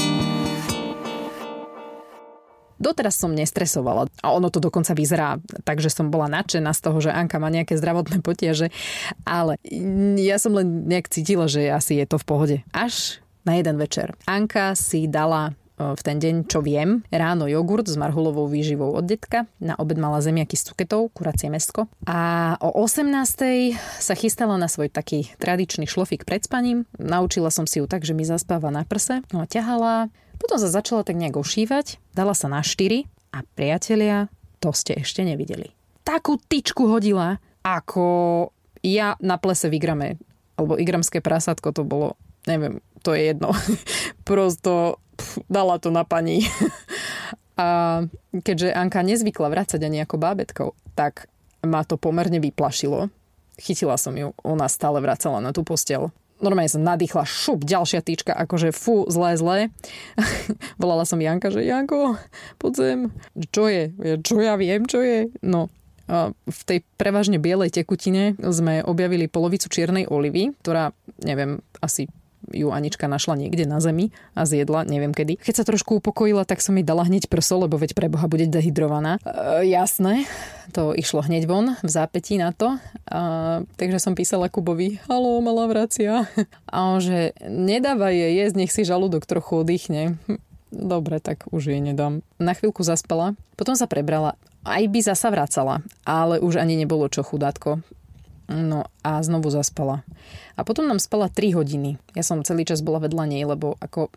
Doteraz 2.78 3.18
som 3.18 3.34
nestresovala 3.34 4.06
a 4.22 4.30
ono 4.30 4.54
to 4.54 4.62
dokonca 4.62 4.94
vyzerá 4.94 5.42
tak, 5.66 5.82
že 5.82 5.90
som 5.90 6.14
bola 6.14 6.30
nadšená 6.30 6.70
z 6.70 6.80
toho, 6.86 6.98
že 7.02 7.10
Anka 7.10 7.42
má 7.42 7.50
nejaké 7.50 7.74
zdravotné 7.74 8.22
potiaže, 8.22 8.70
ale 9.26 9.58
ja 10.14 10.38
som 10.38 10.54
len 10.54 10.86
nejak 10.86 11.10
cítila, 11.10 11.50
že 11.50 11.74
asi 11.74 11.98
je 11.98 12.06
to 12.06 12.22
v 12.22 12.26
pohode. 12.26 12.56
Až 12.70 13.18
na 13.42 13.58
jeden 13.58 13.82
večer. 13.82 14.14
Anka 14.30 14.78
si 14.78 15.10
dala 15.10 15.57
v 15.78 16.00
ten 16.02 16.18
deň, 16.18 16.50
čo 16.50 16.58
viem. 16.58 17.06
Ráno 17.08 17.46
jogurt 17.46 17.86
s 17.86 17.94
marhulovou 17.94 18.50
výživou 18.50 18.92
od 18.98 19.06
detka, 19.06 19.46
na 19.62 19.78
obed 19.78 19.96
mala 19.96 20.18
zemiaky 20.18 20.58
s 20.58 20.66
cuketou, 20.66 21.06
kuracie 21.14 21.48
mestko. 21.48 21.86
A 22.04 22.54
o 22.58 22.74
18. 22.82 23.78
sa 23.78 24.14
chystala 24.18 24.58
na 24.58 24.66
svoj 24.66 24.90
taký 24.90 25.30
tradičný 25.38 25.86
šlofik 25.86 26.26
pred 26.26 26.42
spaním. 26.42 26.84
Naučila 26.98 27.54
som 27.54 27.64
si 27.64 27.78
ju 27.78 27.86
tak, 27.86 28.02
že 28.02 28.12
mi 28.12 28.26
zaspáva 28.26 28.74
na 28.74 28.82
prse. 28.82 29.22
No 29.30 29.46
ťahala. 29.46 30.10
Potom 30.38 30.58
sa 30.58 30.70
začala 30.70 31.02
tak 31.02 31.18
nejak 31.18 31.34
ošívať, 31.34 31.98
dala 32.14 32.30
sa 32.30 32.46
na 32.46 32.62
4 32.62 33.06
a 33.34 33.38
priatelia, 33.58 34.30
to 34.62 34.70
ste 34.70 35.02
ešte 35.02 35.26
nevideli. 35.26 35.74
Takú 36.06 36.38
tyčku 36.38 36.86
hodila, 36.86 37.42
ako 37.66 38.06
ja 38.86 39.18
na 39.18 39.36
plese 39.36 39.66
v 39.66 39.82
Igrame, 39.82 40.08
alebo 40.54 40.78
igramské 40.78 41.18
prasátko 41.18 41.74
to 41.74 41.82
bolo, 41.82 42.14
neviem, 42.46 42.78
to 43.02 43.18
je 43.18 43.34
jedno. 43.34 43.50
Prosto 44.28 45.02
dala 45.46 45.78
to 45.82 45.90
na 45.90 46.02
pani. 46.02 46.44
A 47.58 48.00
keďže 48.46 48.70
Anka 48.70 49.02
nezvykla 49.02 49.50
vrácať 49.50 49.82
ani 49.82 49.98
ako 50.06 50.14
bábetkou, 50.14 50.68
tak 50.94 51.26
ma 51.66 51.82
to 51.82 51.98
pomerne 51.98 52.38
vyplašilo. 52.38 53.10
Chytila 53.58 53.98
som 53.98 54.14
ju, 54.14 54.30
ona 54.46 54.70
stále 54.70 55.02
vracala 55.02 55.42
na 55.42 55.50
tú 55.50 55.66
postel. 55.66 56.14
Normálne 56.38 56.70
som 56.70 56.86
nadýchla, 56.86 57.26
šup, 57.26 57.66
ďalšia 57.66 57.98
týčka, 57.98 58.30
akože 58.30 58.70
fú, 58.70 59.10
zlé, 59.10 59.34
zlé. 59.34 59.58
Volala 60.78 61.02
som 61.02 61.18
Janka, 61.18 61.50
že 61.50 61.66
Janko, 61.66 62.14
poď. 62.62 63.10
Čo 63.50 63.66
je? 63.66 63.90
Čo 64.22 64.38
ja 64.38 64.54
viem, 64.54 64.86
čo 64.86 65.02
je? 65.02 65.34
No, 65.42 65.66
v 66.46 66.60
tej 66.62 66.86
prevažne 66.94 67.42
bielej 67.42 67.74
tekutine 67.74 68.38
sme 68.38 68.80
objavili 68.86 69.26
polovicu 69.26 69.68
čiernej 69.68 70.06
olivy, 70.08 70.54
ktorá, 70.62 70.94
neviem, 71.20 71.58
asi 71.82 72.06
ju 72.52 72.68
Anička 72.72 73.06
našla 73.06 73.36
niekde 73.36 73.68
na 73.68 73.78
zemi 73.78 74.10
a 74.32 74.44
zjedla, 74.44 74.88
neviem 74.88 75.12
kedy. 75.12 75.40
Keď 75.40 75.54
sa 75.54 75.64
trošku 75.64 76.00
upokojila, 76.00 76.44
tak 76.48 76.64
som 76.64 76.76
jej 76.76 76.86
dala 76.86 77.04
hneď 77.04 77.28
prso, 77.28 77.60
lebo 77.60 77.76
veď 77.76 77.94
pre 77.96 78.08
Boha 78.08 78.26
bude 78.26 78.48
dehydrovaná. 78.48 79.20
E, 79.22 79.68
jasné, 79.68 80.24
to 80.72 80.92
išlo 80.92 81.24
hneď 81.24 81.48
von 81.48 81.76
v 81.80 81.90
zápetí 81.90 82.36
na 82.40 82.52
to. 82.52 82.76
A, 83.08 83.62
takže 83.76 83.98
som 84.00 84.16
písala 84.16 84.52
Kubovi, 84.52 85.00
halo, 85.06 85.40
malá 85.44 85.68
vracia. 85.68 86.28
A 86.68 86.76
on, 86.88 87.00
že 87.00 87.36
nedávaj 87.44 88.14
jej 88.14 88.32
jesť, 88.44 88.54
nech 88.56 88.72
si 88.72 88.82
žalúdok 88.84 89.24
trochu 89.24 89.64
oddychne. 89.64 90.20
Dobre, 90.68 91.16
tak 91.20 91.48
už 91.48 91.72
jej 91.72 91.80
nedám. 91.80 92.20
Na 92.36 92.52
chvíľku 92.52 92.84
zaspala, 92.84 93.32
potom 93.56 93.72
sa 93.72 93.88
prebrala. 93.88 94.36
Aj 94.68 94.84
by 94.84 95.00
zasa 95.00 95.32
vracala, 95.32 95.80
ale 96.04 96.44
už 96.44 96.60
ani 96.60 96.76
nebolo 96.76 97.08
čo 97.08 97.24
chudátko. 97.24 97.80
No 98.48 98.88
a 99.04 99.20
znovu 99.20 99.52
zaspala. 99.52 100.08
A 100.56 100.64
potom 100.64 100.88
nám 100.88 100.98
spala 100.98 101.28
3 101.28 101.52
hodiny. 101.52 102.00
Ja 102.16 102.24
som 102.24 102.40
celý 102.40 102.64
čas 102.64 102.80
bola 102.80 102.98
vedľa 103.04 103.24
nej, 103.28 103.44
lebo 103.44 103.76
ako 103.76 104.08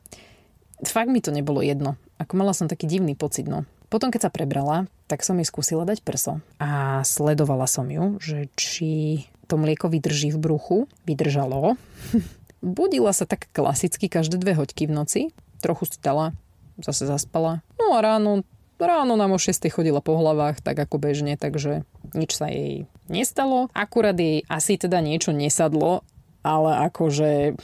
fakt 0.87 1.11
mi 1.11 1.19
to 1.19 1.35
nebolo 1.35 1.59
jedno. 1.59 1.99
Ako 2.17 2.39
mala 2.39 2.55
som 2.55 2.71
taký 2.71 2.87
divný 2.87 3.13
pocit, 3.13 3.45
no. 3.45 3.67
Potom, 3.91 4.07
keď 4.07 4.31
sa 4.31 4.31
prebrala, 4.31 4.87
tak 5.11 5.19
som 5.19 5.35
jej 5.35 5.43
skúsila 5.43 5.83
dať 5.83 5.99
prso. 5.99 6.39
A 6.63 7.03
sledovala 7.03 7.67
som 7.67 7.91
ju, 7.91 8.15
že 8.23 8.47
či 8.55 9.27
to 9.51 9.59
mlieko 9.59 9.91
vydrží 9.91 10.31
v 10.31 10.39
bruchu. 10.39 10.77
Vydržalo. 11.03 11.75
Budila 12.63 13.11
sa 13.11 13.27
tak 13.27 13.51
klasicky 13.51 14.07
každé 14.07 14.39
dve 14.39 14.55
hoďky 14.55 14.87
v 14.87 14.95
noci. 14.95 15.21
Trochu 15.59 15.91
si 15.91 15.99
dala, 15.99 16.31
zase 16.79 17.03
zaspala. 17.03 17.59
No 17.75 17.91
a 17.91 17.99
ráno, 17.99 18.47
ráno 18.79 19.19
nám 19.19 19.35
o 19.35 19.39
6 19.41 19.59
chodila 19.67 19.99
po 19.99 20.15
hlavách, 20.15 20.63
tak 20.63 20.79
ako 20.79 20.95
bežne, 20.95 21.35
takže 21.35 21.83
nič 22.15 22.31
sa 22.31 22.47
jej 22.47 22.87
nestalo. 23.11 23.67
Akurát 23.75 24.15
jej 24.15 24.47
asi 24.47 24.79
teda 24.79 25.03
niečo 25.03 25.35
nesadlo, 25.35 26.07
ale 26.41 26.87
akože 26.89 27.59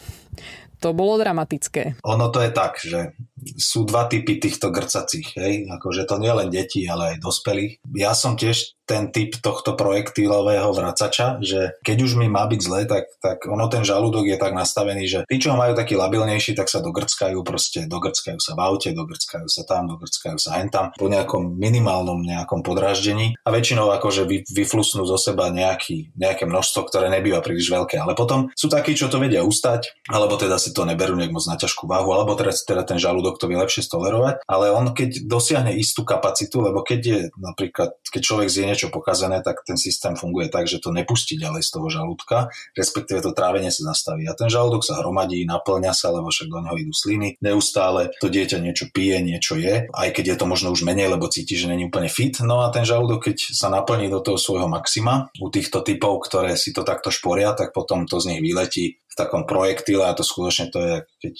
to 0.77 0.93
bolo 0.93 1.17
dramatické. 1.17 1.97
Ono 2.05 2.29
to 2.29 2.43
je 2.45 2.51
tak, 2.53 2.77
že 2.77 3.17
sú 3.55 3.87
dva 3.87 4.11
typy 4.11 4.41
týchto 4.41 4.67
grcacích, 4.73 5.37
hej? 5.39 5.53
akože 5.71 6.03
to 6.03 6.19
nie 6.19 6.33
len 6.33 6.51
deti, 6.51 6.83
ale 6.83 7.15
aj 7.15 7.23
dospelí. 7.23 7.79
Ja 7.95 8.11
som 8.11 8.35
tiež 8.35 8.77
ten 8.87 9.11
typ 9.11 9.35
tohto 9.43 9.75
projektílového 9.75 10.71
vracača, 10.71 11.43
že 11.43 11.75
keď 11.83 11.97
už 12.07 12.11
mi 12.15 12.31
má 12.31 12.47
byť 12.47 12.59
zle, 12.63 12.87
tak, 12.87 13.11
tak 13.19 13.43
ono 13.43 13.67
ten 13.67 13.83
žalúdok 13.83 14.31
je 14.31 14.39
tak 14.39 14.55
nastavený, 14.55 15.03
že 15.11 15.19
tí, 15.27 15.43
čo 15.43 15.59
majú 15.59 15.75
taký 15.75 15.99
labilnejší, 15.99 16.55
tak 16.55 16.71
sa 16.71 16.79
dogrckajú 16.79 17.43
proste, 17.43 17.83
dogrckajú 17.83 18.39
sa 18.39 18.55
v 18.55 18.63
aute, 18.63 18.95
dogrckajú 18.95 19.47
sa 19.51 19.67
tam, 19.67 19.91
dogrckajú 19.91 20.39
sa 20.39 20.63
hentam 20.63 20.95
po 20.95 21.11
nejakom 21.11 21.59
minimálnom 21.59 22.23
nejakom 22.23 22.63
podráždení 22.63 23.35
a 23.43 23.51
väčšinou 23.51 23.91
akože 23.91 24.23
vy, 24.23 24.47
vyflusnú 24.47 25.03
zo 25.03 25.19
seba 25.19 25.51
nejaký, 25.51 26.15
nejaké 26.15 26.47
množstvo, 26.47 26.87
ktoré 26.87 27.11
nebýva 27.11 27.43
príliš 27.43 27.67
veľké. 27.67 27.99
Ale 27.99 28.15
potom 28.15 28.47
sú 28.55 28.71
takí, 28.71 28.95
čo 28.95 29.11
to 29.11 29.19
vedia 29.19 29.43
ustať, 29.43 30.07
alebo 30.07 30.39
teda 30.39 30.55
si 30.55 30.71
to 30.71 30.87
neberú 30.87 31.19
nejak 31.19 31.35
moc 31.35 31.43
na 31.43 31.59
ťažkú 31.59 31.91
váhu, 31.91 32.15
alebo 32.15 32.39
teda, 32.39 32.55
teda 32.55 32.87
ten 32.87 32.95
žalúdok 32.95 33.35
to 33.37 33.47
vie 33.47 33.57
lepšie 33.57 33.85
stolerovať, 33.85 34.43
ale 34.49 34.73
on 34.73 34.91
keď 34.91 35.29
dosiahne 35.29 35.73
istú 35.77 36.03
kapacitu, 36.03 36.59
lebo 36.59 36.81
keď 36.81 36.99
je 37.01 37.19
napríklad, 37.37 37.93
keď 38.09 38.21
človek 38.21 38.49
zje 38.49 38.63
niečo 38.65 38.87
pokazené, 38.89 39.39
tak 39.45 39.61
ten 39.63 39.77
systém 39.77 40.17
funguje 40.17 40.49
tak, 40.49 40.65
že 40.65 40.81
to 40.81 40.89
nepustí 40.89 41.37
ďalej 41.37 41.63
z 41.63 41.69
toho 41.73 41.87
žalúdka, 41.87 42.49
respektíve 42.73 43.21
to 43.21 43.31
trávenie 43.31 43.69
sa 43.69 43.93
zastaví. 43.93 44.25
A 44.25 44.33
ten 44.33 44.49
žalúdok 44.49 44.81
sa 44.81 44.99
hromadí, 44.99 45.45
naplňa 45.45 45.93
sa, 45.93 46.09
lebo 46.09 46.33
však 46.33 46.49
do 46.49 46.59
neho 46.65 46.75
idú 46.81 46.93
sliny. 46.93 47.37
Neustále 47.39 48.11
to 48.17 48.27
dieťa 48.27 48.57
niečo 48.59 48.89
pije, 48.89 49.21
niečo 49.21 49.55
je, 49.59 49.85
aj 49.87 50.09
keď 50.11 50.25
je 50.33 50.37
to 50.41 50.45
možno 50.49 50.73
už 50.73 50.81
menej, 50.87 51.13
lebo 51.13 51.29
cíti, 51.29 51.53
že 51.53 51.69
není 51.69 51.85
úplne 51.85 52.09
fit. 52.09 52.39
No 52.41 52.65
a 52.65 52.73
ten 52.73 52.83
žalúdok, 52.83 53.29
keď 53.31 53.53
sa 53.53 53.69
naplní 53.69 54.09
do 54.09 54.23
toho 54.23 54.39
svojho 54.39 54.65
maxima, 54.65 55.29
u 55.37 55.47
týchto 55.53 55.85
typov, 55.85 56.25
ktoré 56.25 56.57
si 56.57 56.73
to 56.73 56.81
takto 56.81 57.13
šporia, 57.13 57.53
tak 57.53 57.75
potom 57.75 58.09
to 58.09 58.17
z 58.17 58.33
nich 58.33 58.41
vyletí 58.41 58.97
v 58.97 59.13
takom 59.15 59.49
projektile 59.49 60.05
a 60.05 60.15
to 60.17 60.21
skutočne 60.21 60.69
to 60.69 60.79
je, 60.79 60.95
keď 61.21 61.35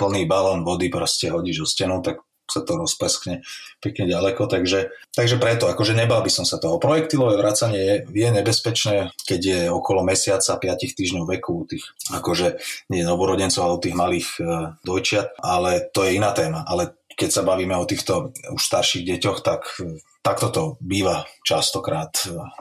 plný 0.00 0.24
balón 0.24 0.64
vody 0.64 0.88
proste 0.88 1.28
hodíš 1.28 1.60
o 1.60 1.68
stenu, 1.68 2.00
tak 2.00 2.24
sa 2.50 2.66
to 2.66 2.74
rozpeskne 2.74 3.46
pekne 3.78 4.10
ďaleko, 4.10 4.50
takže, 4.50 4.90
takže 5.14 5.38
preto, 5.38 5.70
akože 5.70 5.94
nebal 5.94 6.18
by 6.20 6.30
som 6.34 6.42
sa 6.42 6.58
toho. 6.58 6.82
Projektilové 6.82 7.38
vracanie 7.38 7.78
je, 7.78 7.96
je 8.10 8.28
nebezpečné, 8.34 9.14
keď 9.22 9.40
je 9.40 9.60
okolo 9.70 10.02
mesiaca, 10.02 10.58
5 10.58 10.98
týždňov 10.98 11.30
veku 11.30 11.62
u 11.62 11.64
tých, 11.70 11.86
akože 12.10 12.58
nie 12.90 13.06
novorodencov, 13.06 13.62
ale 13.62 13.76
u 13.78 13.80
tých 13.80 13.96
malých 13.96 14.28
e, 14.36 14.42
dojčiat, 14.82 15.38
ale 15.38 15.86
to 15.94 16.02
je 16.02 16.18
iná 16.18 16.34
téma. 16.34 16.66
Ale 16.66 16.98
keď 17.16 17.30
sa 17.30 17.42
bavíme 17.42 17.74
o 17.76 17.88
týchto 17.88 18.32
už 18.54 18.62
starších 18.62 19.06
deťoch, 19.06 19.38
tak 19.44 19.66
takto 20.20 20.46
to 20.52 20.62
býva 20.80 21.24
častokrát 21.44 22.12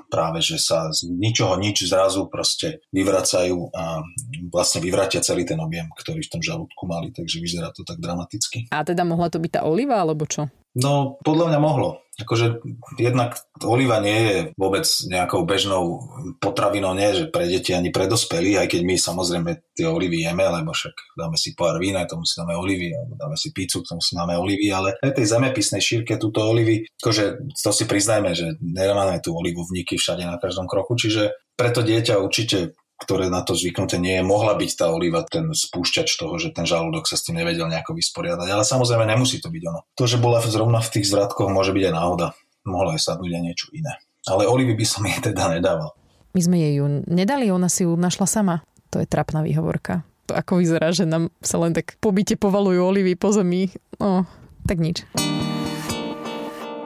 práve, 0.08 0.40
že 0.40 0.60
sa 0.60 0.92
z 0.96 1.12
ničoho 1.12 1.60
nič 1.60 1.88
zrazu 1.88 2.28
proste 2.32 2.84
vyvracajú 2.96 3.72
a 3.76 4.04
vlastne 4.52 4.80
vyvratia 4.80 5.20
celý 5.20 5.44
ten 5.44 5.60
objem, 5.60 5.88
ktorý 5.96 6.24
v 6.24 6.32
tom 6.32 6.42
žalúdku 6.42 6.84
mali, 6.88 7.12
takže 7.12 7.44
vyzerá 7.44 7.72
to 7.76 7.84
tak 7.84 8.00
dramaticky. 8.00 8.72
A 8.72 8.84
teda 8.84 9.04
mohla 9.04 9.28
to 9.28 9.40
byť 9.40 9.60
tá 9.60 9.62
oliva, 9.68 10.00
alebo 10.00 10.24
čo? 10.24 10.48
No, 10.78 11.20
podľa 11.26 11.52
mňa 11.52 11.60
mohlo. 11.60 12.00
Akože 12.20 12.60
jednak 13.00 13.40
oliva 13.64 14.04
nie 14.04 14.20
je 14.20 14.38
vôbec 14.60 14.86
nejakou 15.08 15.48
bežnou 15.48 16.04
potravinou, 16.44 16.92
nie 16.92 17.16
že 17.16 17.32
pre 17.32 17.48
deti 17.48 17.72
ani 17.72 17.90
pre 17.90 18.12
dospelých, 18.12 18.66
aj 18.66 18.68
keď 18.68 18.82
my 18.84 18.96
samozrejme 19.00 19.52
tie 19.76 19.88
olivy 19.88 20.28
jeme, 20.28 20.44
lebo 20.44 20.76
však 20.76 21.16
dáme 21.16 21.40
si 21.40 21.56
pár 21.56 21.80
vína, 21.80 22.04
tomu 22.04 22.28
si 22.28 22.36
dáme 22.36 22.60
olivy, 22.60 22.92
alebo 22.92 23.16
dáme 23.16 23.36
si 23.40 23.56
pizzu, 23.56 23.80
tomu 23.82 24.04
si 24.04 24.14
dáme 24.16 24.36
olivy, 24.36 24.68
ale 24.72 25.00
aj 25.00 25.16
tej 25.16 25.26
zemepisnej 25.32 25.80
šírke 25.80 26.20
túto 26.20 26.44
olivy, 26.44 26.84
akože 27.00 27.56
to 27.56 27.72
si 27.72 27.84
priznajme, 27.88 28.32
že 28.36 28.60
nemáme 28.60 29.24
tu 29.24 29.32
olivovníky 29.32 29.96
všade 29.96 30.28
na 30.28 30.36
každom 30.36 30.68
kroku, 30.68 31.00
čiže 31.00 31.36
preto 31.60 31.84
dieťa 31.84 32.24
určite 32.24 32.79
ktoré 33.00 33.32
na 33.32 33.40
to 33.42 33.56
zvyknuté 33.56 33.96
nie 33.96 34.20
je, 34.20 34.24
mohla 34.28 34.54
byť 34.60 34.72
tá 34.76 34.92
oliva 34.92 35.24
ten 35.24 35.48
spúšťač 35.56 36.20
toho, 36.20 36.36
že 36.36 36.52
ten 36.52 36.68
žalúdok 36.68 37.08
sa 37.08 37.16
s 37.16 37.24
tým 37.24 37.40
nevedel 37.40 37.72
nejako 37.72 37.96
vysporiadať. 37.96 38.48
Ale 38.52 38.68
samozrejme 38.68 39.08
nemusí 39.08 39.40
to 39.40 39.48
byť 39.48 39.64
ono. 39.72 39.88
To, 39.96 40.04
že 40.04 40.20
bola 40.20 40.44
zrovna 40.44 40.84
v 40.84 41.00
tých 41.00 41.08
zvratkoch, 41.08 41.48
môže 41.48 41.72
byť 41.72 41.84
aj 41.90 41.94
náhoda. 41.96 42.28
Mohla 42.68 43.00
aj 43.00 43.02
sadnúť 43.08 43.32
aj 43.40 43.44
niečo 43.44 43.68
iné. 43.72 43.96
Ale 44.28 44.46
olivy 44.46 44.76
by 44.76 44.86
som 44.86 45.08
jej 45.08 45.18
teda 45.32 45.48
nedával. 45.48 45.96
My 46.36 46.42
sme 46.44 46.60
jej 46.60 46.84
ju 46.84 46.86
nedali, 47.08 47.50
ona 47.50 47.72
si 47.72 47.88
ju 47.88 47.96
našla 47.96 48.28
sama. 48.28 48.56
To 48.92 49.00
je 49.00 49.08
trapná 49.08 49.42
výhovorka. 49.42 50.04
To 50.30 50.38
ako 50.38 50.62
vyzerá, 50.62 50.94
že 50.94 51.10
nám 51.10 51.34
sa 51.42 51.58
len 51.58 51.74
tak 51.74 51.98
pobyte 51.98 52.38
povalujú 52.38 52.84
olivy 52.86 53.18
po 53.18 53.34
zemi. 53.34 53.74
No, 53.98 54.30
tak 54.68 54.78
nič. 54.78 55.08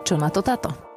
Čo 0.08 0.16
na 0.16 0.32
to 0.32 0.40
táto? 0.40 0.93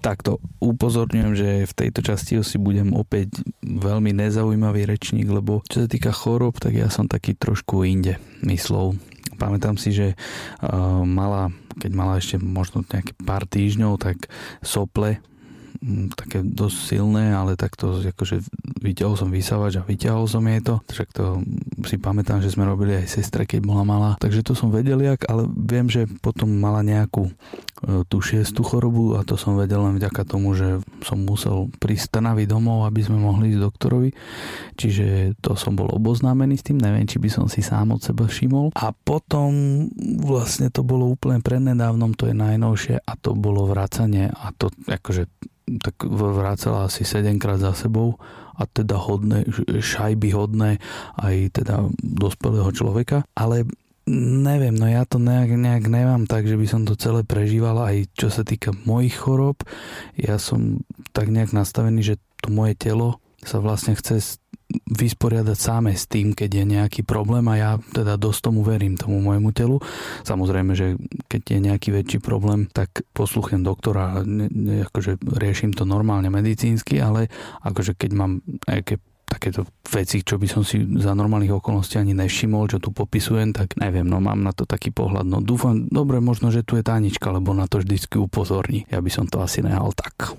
Takto 0.00 0.38
upozorňujem, 0.62 1.32
že 1.34 1.50
v 1.66 1.76
tejto 1.76 2.00
časti 2.04 2.38
si 2.44 2.56
budem 2.60 2.94
opäť 2.94 3.42
veľmi 3.64 4.12
nezaujímavý 4.14 4.86
rečník, 4.86 5.26
lebo 5.26 5.64
čo 5.66 5.84
sa 5.84 5.88
týka 5.90 6.12
chorob, 6.14 6.56
tak 6.60 6.76
ja 6.76 6.88
som 6.92 7.10
taký 7.10 7.34
trošku 7.34 7.82
inde 7.82 8.20
myslov. 8.44 8.94
Pamätám 9.36 9.76
si, 9.76 9.92
že 9.92 10.16
uh, 10.16 11.04
mala, 11.04 11.52
keď 11.76 11.90
mala 11.92 12.16
ešte 12.16 12.40
možno 12.40 12.86
nejaké 12.88 13.12
pár 13.20 13.44
týždňov, 13.44 14.00
tak 14.00 14.32
sople 14.64 15.20
také 16.12 16.42
dosť 16.42 16.78
silné, 16.96 17.32
ale 17.32 17.54
takto 17.54 18.02
akože 18.02 18.42
vyťahol 18.82 19.14
som 19.14 19.30
vysávač 19.30 19.78
a 19.78 19.86
vyťahol 19.86 20.26
som 20.26 20.42
jej 20.46 20.60
to. 20.62 20.82
Však 20.90 21.08
to 21.14 21.40
si 21.86 21.96
pamätám, 21.98 22.42
že 22.42 22.52
sme 22.52 22.66
robili 22.66 22.98
aj 22.98 23.06
sestre, 23.10 23.46
keď 23.46 23.62
bola 23.62 23.82
malá. 23.86 24.10
Takže 24.18 24.42
to 24.42 24.52
som 24.58 24.74
vedel 24.74 24.98
jak, 25.02 25.26
ale 25.30 25.46
viem, 25.46 25.86
že 25.86 26.10
potom 26.20 26.50
mala 26.50 26.82
nejakú 26.82 27.30
e, 27.30 27.32
tú 28.10 28.18
šiestu 28.18 28.66
chorobu 28.66 29.18
a 29.18 29.22
to 29.22 29.38
som 29.38 29.54
vedel 29.54 29.82
len 29.86 29.98
vďaka 29.98 30.22
tomu, 30.26 30.54
že 30.58 30.82
som 31.06 31.22
musel 31.22 31.70
prísť 31.78 32.18
Trnavy 32.18 32.46
domov, 32.50 32.86
aby 32.86 33.00
sme 33.06 33.22
mohli 33.22 33.54
ísť 33.54 33.62
doktorovi. 33.62 34.10
Čiže 34.74 35.38
to 35.38 35.54
som 35.54 35.78
bol 35.78 35.90
oboznámený 35.90 36.58
s 36.58 36.66
tým, 36.66 36.78
neviem, 36.82 37.06
či 37.06 37.22
by 37.22 37.30
som 37.30 37.46
si 37.46 37.62
sám 37.62 37.94
od 37.94 38.02
seba 38.02 38.26
všimol. 38.26 38.74
A 38.74 38.90
potom 38.90 39.86
vlastne 40.22 40.68
to 40.70 40.82
bolo 40.82 41.10
úplne 41.10 41.38
prednedávnom, 41.42 42.14
to 42.18 42.30
je 42.30 42.36
najnovšie 42.36 43.02
a 43.02 43.12
to 43.18 43.34
bolo 43.38 43.66
vracanie 43.70 44.30
a 44.30 44.50
to 44.54 44.70
akože 44.86 45.26
tak 45.66 46.06
vrácala 46.06 46.86
asi 46.86 47.02
7 47.02 47.42
krát 47.42 47.58
za 47.58 47.74
sebou 47.74 48.14
a 48.56 48.64
teda 48.64 48.96
hodné, 48.96 49.44
šajby 49.82 50.32
hodné 50.32 50.78
aj 51.18 51.60
teda 51.62 51.90
dospelého 52.00 52.70
človeka, 52.72 53.26
ale 53.34 53.66
neviem, 54.08 54.72
no 54.72 54.86
ja 54.86 55.02
to 55.02 55.18
nejak, 55.18 55.58
nejak 55.58 55.84
nemám 55.90 56.30
tak, 56.30 56.46
že 56.46 56.54
by 56.54 56.66
som 56.70 56.86
to 56.86 56.94
celé 56.94 57.26
prežíval 57.26 57.82
aj 57.82 58.06
čo 58.14 58.30
sa 58.30 58.46
týka 58.46 58.70
mojich 58.86 59.18
chorob. 59.18 59.66
Ja 60.14 60.38
som 60.38 60.86
tak 61.10 61.28
nejak 61.34 61.50
nastavený, 61.50 62.14
že 62.14 62.22
to 62.38 62.54
moje 62.54 62.78
telo 62.78 63.18
sa 63.42 63.58
vlastne 63.58 63.98
chce 63.98 64.38
vysporiadať 64.86 65.58
sáme 65.58 65.94
s 65.94 66.10
tým, 66.10 66.34
keď 66.34 66.50
je 66.62 66.64
nejaký 66.66 67.00
problém 67.06 67.46
a 67.46 67.54
ja 67.54 67.70
teda 67.94 68.18
dosť 68.18 68.50
tomu 68.50 68.66
verím, 68.66 68.98
tomu 68.98 69.22
môjmu 69.22 69.54
telu. 69.54 69.78
Samozrejme, 70.26 70.74
že 70.74 70.98
keď 71.30 71.42
je 71.46 71.58
nejaký 71.70 71.88
väčší 71.94 72.18
problém, 72.18 72.66
tak 72.66 73.06
posluchnem 73.14 73.62
doktora 73.62 74.18
a 74.18 74.26
akože 74.90 75.22
riešim 75.22 75.70
to 75.70 75.86
normálne 75.86 76.26
medicínsky, 76.30 76.98
ale 76.98 77.30
akože 77.62 77.94
keď 77.94 78.10
mám 78.14 78.42
nejaké 78.66 78.98
takéto 79.26 79.66
veci, 79.90 80.22
čo 80.22 80.38
by 80.38 80.46
som 80.46 80.62
si 80.62 80.78
za 81.02 81.10
normálnych 81.10 81.58
okolností 81.58 81.98
ani 81.98 82.14
nevšimol, 82.14 82.70
čo 82.70 82.78
tu 82.78 82.94
popisujem, 82.94 83.50
tak 83.50 83.74
neviem, 83.74 84.06
no 84.06 84.22
mám 84.22 84.38
na 84.38 84.54
to 84.54 84.62
taký 84.62 84.94
pohľad. 84.94 85.26
No 85.26 85.42
dúfam, 85.42 85.90
dobre, 85.90 86.22
možno, 86.22 86.54
že 86.54 86.62
tu 86.62 86.78
je 86.78 86.86
tánička, 86.86 87.34
lebo 87.34 87.50
na 87.50 87.66
to 87.66 87.82
vždycky 87.82 88.22
upozorní. 88.22 88.86
Ja 88.86 89.02
by 89.02 89.10
som 89.10 89.26
to 89.26 89.42
asi 89.42 89.66
nehal 89.66 89.90
tak 89.98 90.38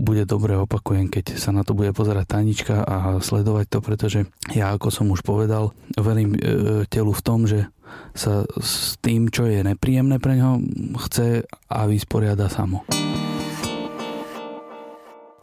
bude 0.00 0.24
dobre, 0.24 0.56
opakujem, 0.56 1.12
keď 1.12 1.36
sa 1.36 1.52
na 1.52 1.60
to 1.60 1.76
bude 1.76 1.92
pozerať 1.92 2.40
Tanička 2.40 2.80
a 2.80 3.20
sledovať 3.20 3.66
to, 3.68 3.78
pretože 3.84 4.20
ja, 4.56 4.72
ako 4.72 4.88
som 4.88 5.12
už 5.12 5.20
povedal, 5.20 5.76
verím 6.00 6.32
e, 6.34 6.88
telu 6.88 7.12
v 7.12 7.22
tom, 7.22 7.44
že 7.44 7.68
sa 8.16 8.48
s 8.56 8.96
tým, 9.04 9.28
čo 9.28 9.44
je 9.44 9.60
nepríjemné 9.60 10.16
pre 10.16 10.40
ňo, 10.40 10.62
chce 11.06 11.44
a 11.68 11.78
vysporiada 11.84 12.48
samo. 12.48 12.86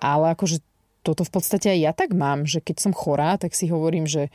Ale 0.02 0.34
akože 0.34 0.64
toto 1.06 1.24
v 1.24 1.32
podstate 1.32 1.72
aj 1.72 1.80
ja 1.80 1.92
tak 1.94 2.12
mám, 2.18 2.44
že 2.50 2.60
keď 2.60 2.90
som 2.90 2.94
chorá, 2.98 3.38
tak 3.40 3.54
si 3.54 3.70
hovorím, 3.70 4.10
že 4.10 4.34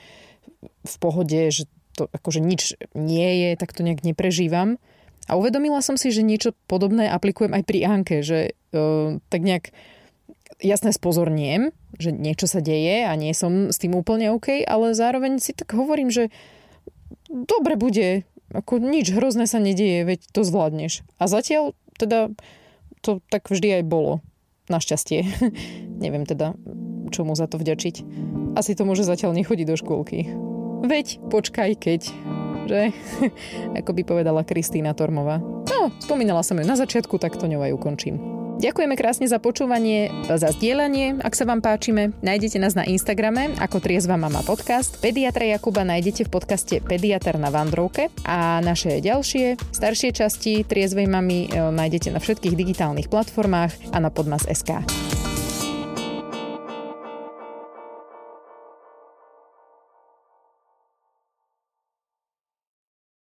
v 0.87 0.95
pohode, 1.03 1.51
že 1.53 1.69
to 1.93 2.09
akože 2.09 2.41
nič 2.41 2.81
nie 2.97 3.45
je, 3.45 3.51
tak 3.61 3.77
to 3.77 3.85
nejak 3.85 4.01
neprežívam. 4.01 4.81
A 5.31 5.37
uvedomila 5.39 5.85
som 5.85 6.01
si, 6.01 6.11
že 6.11 6.25
niečo 6.25 6.57
podobné 6.67 7.07
aplikujem 7.13 7.53
aj 7.53 7.63
pri 7.69 7.79
Anke, 7.85 8.17
že 8.25 8.57
uh, 8.75 9.21
tak 9.29 9.45
nejak 9.45 9.71
jasné 10.61 10.93
spozorniem, 10.93 11.71
že 11.97 12.13
niečo 12.13 12.51
sa 12.51 12.61
deje 12.61 13.07
a 13.07 13.13
nie 13.17 13.33
som 13.33 13.71
s 13.73 13.79
tým 13.79 13.97
úplne 13.97 14.35
OK, 14.35 14.65
ale 14.67 14.97
zároveň 14.97 15.39
si 15.39 15.57
tak 15.57 15.73
hovorím, 15.73 16.13
že 16.13 16.29
dobre 17.29 17.79
bude, 17.81 18.29
ako 18.53 18.83
nič 18.83 19.13
hrozné 19.17 19.49
sa 19.49 19.63
nedieje, 19.63 20.05
veď 20.05 20.21
to 20.35 20.45
zvládneš. 20.45 21.07
A 21.17 21.31
zatiaľ 21.31 21.73
teda 21.97 22.33
to 23.01 23.25
tak 23.33 23.49
vždy 23.49 23.83
aj 23.83 23.85
bolo. 23.89 24.21
Našťastie. 24.71 25.27
Neviem 26.05 26.29
teda, 26.29 26.55
čomu 27.11 27.35
za 27.35 27.51
to 27.51 27.59
vďačiť. 27.59 28.05
Asi 28.55 28.77
to 28.79 28.87
môže 28.87 29.03
zatiaľ 29.03 29.35
nechodiť 29.35 29.67
do 29.67 29.77
škôlky. 29.77 30.33
Veď, 30.83 31.19
počkaj, 31.31 31.79
keď. 31.79 32.01
Že? 32.67 32.83
Ako 33.83 33.91
by 33.91 34.03
povedala 34.07 34.47
Kristýna 34.47 34.95
Tormová. 34.95 35.43
No, 35.67 35.91
spomínala 35.99 36.47
som 36.47 36.59
ju 36.59 36.65
na 36.67 36.79
začiatku, 36.79 37.19
tak 37.19 37.35
to 37.39 37.51
ňou 37.51 37.67
aj 37.67 37.75
ukončím. 37.75 38.42
Ďakujeme 38.63 38.95
krásne 38.95 39.27
za 39.27 39.43
počúvanie, 39.43 40.15
za 40.31 40.55
zdieľanie. 40.55 41.19
Ak 41.19 41.35
sa 41.35 41.43
vám 41.43 41.59
páčime, 41.59 42.15
nájdete 42.23 42.63
nás 42.63 42.79
na 42.79 42.87
Instagrame 42.87 43.59
ako 43.59 43.83
Triezva 43.83 44.15
mama 44.15 44.39
podcast. 44.47 45.03
Pediatra 45.03 45.51
Jakuba 45.51 45.83
nájdete 45.83 46.31
v 46.31 46.31
podcaste 46.31 46.79
Pediatr 46.79 47.43
na 47.43 47.51
Vandrovke 47.51 48.15
a 48.23 48.63
naše 48.63 49.03
ďalšie, 49.03 49.59
staršie 49.75 50.15
časti 50.15 50.63
Triezvej 50.63 51.11
mamy 51.11 51.51
e, 51.51 51.75
nájdete 51.75 52.15
na 52.15 52.23
všetkých 52.23 52.55
digitálnych 52.55 53.11
platformách 53.11 53.91
a 53.91 53.99
na 53.99 54.15
podmas.sk. 54.15 54.79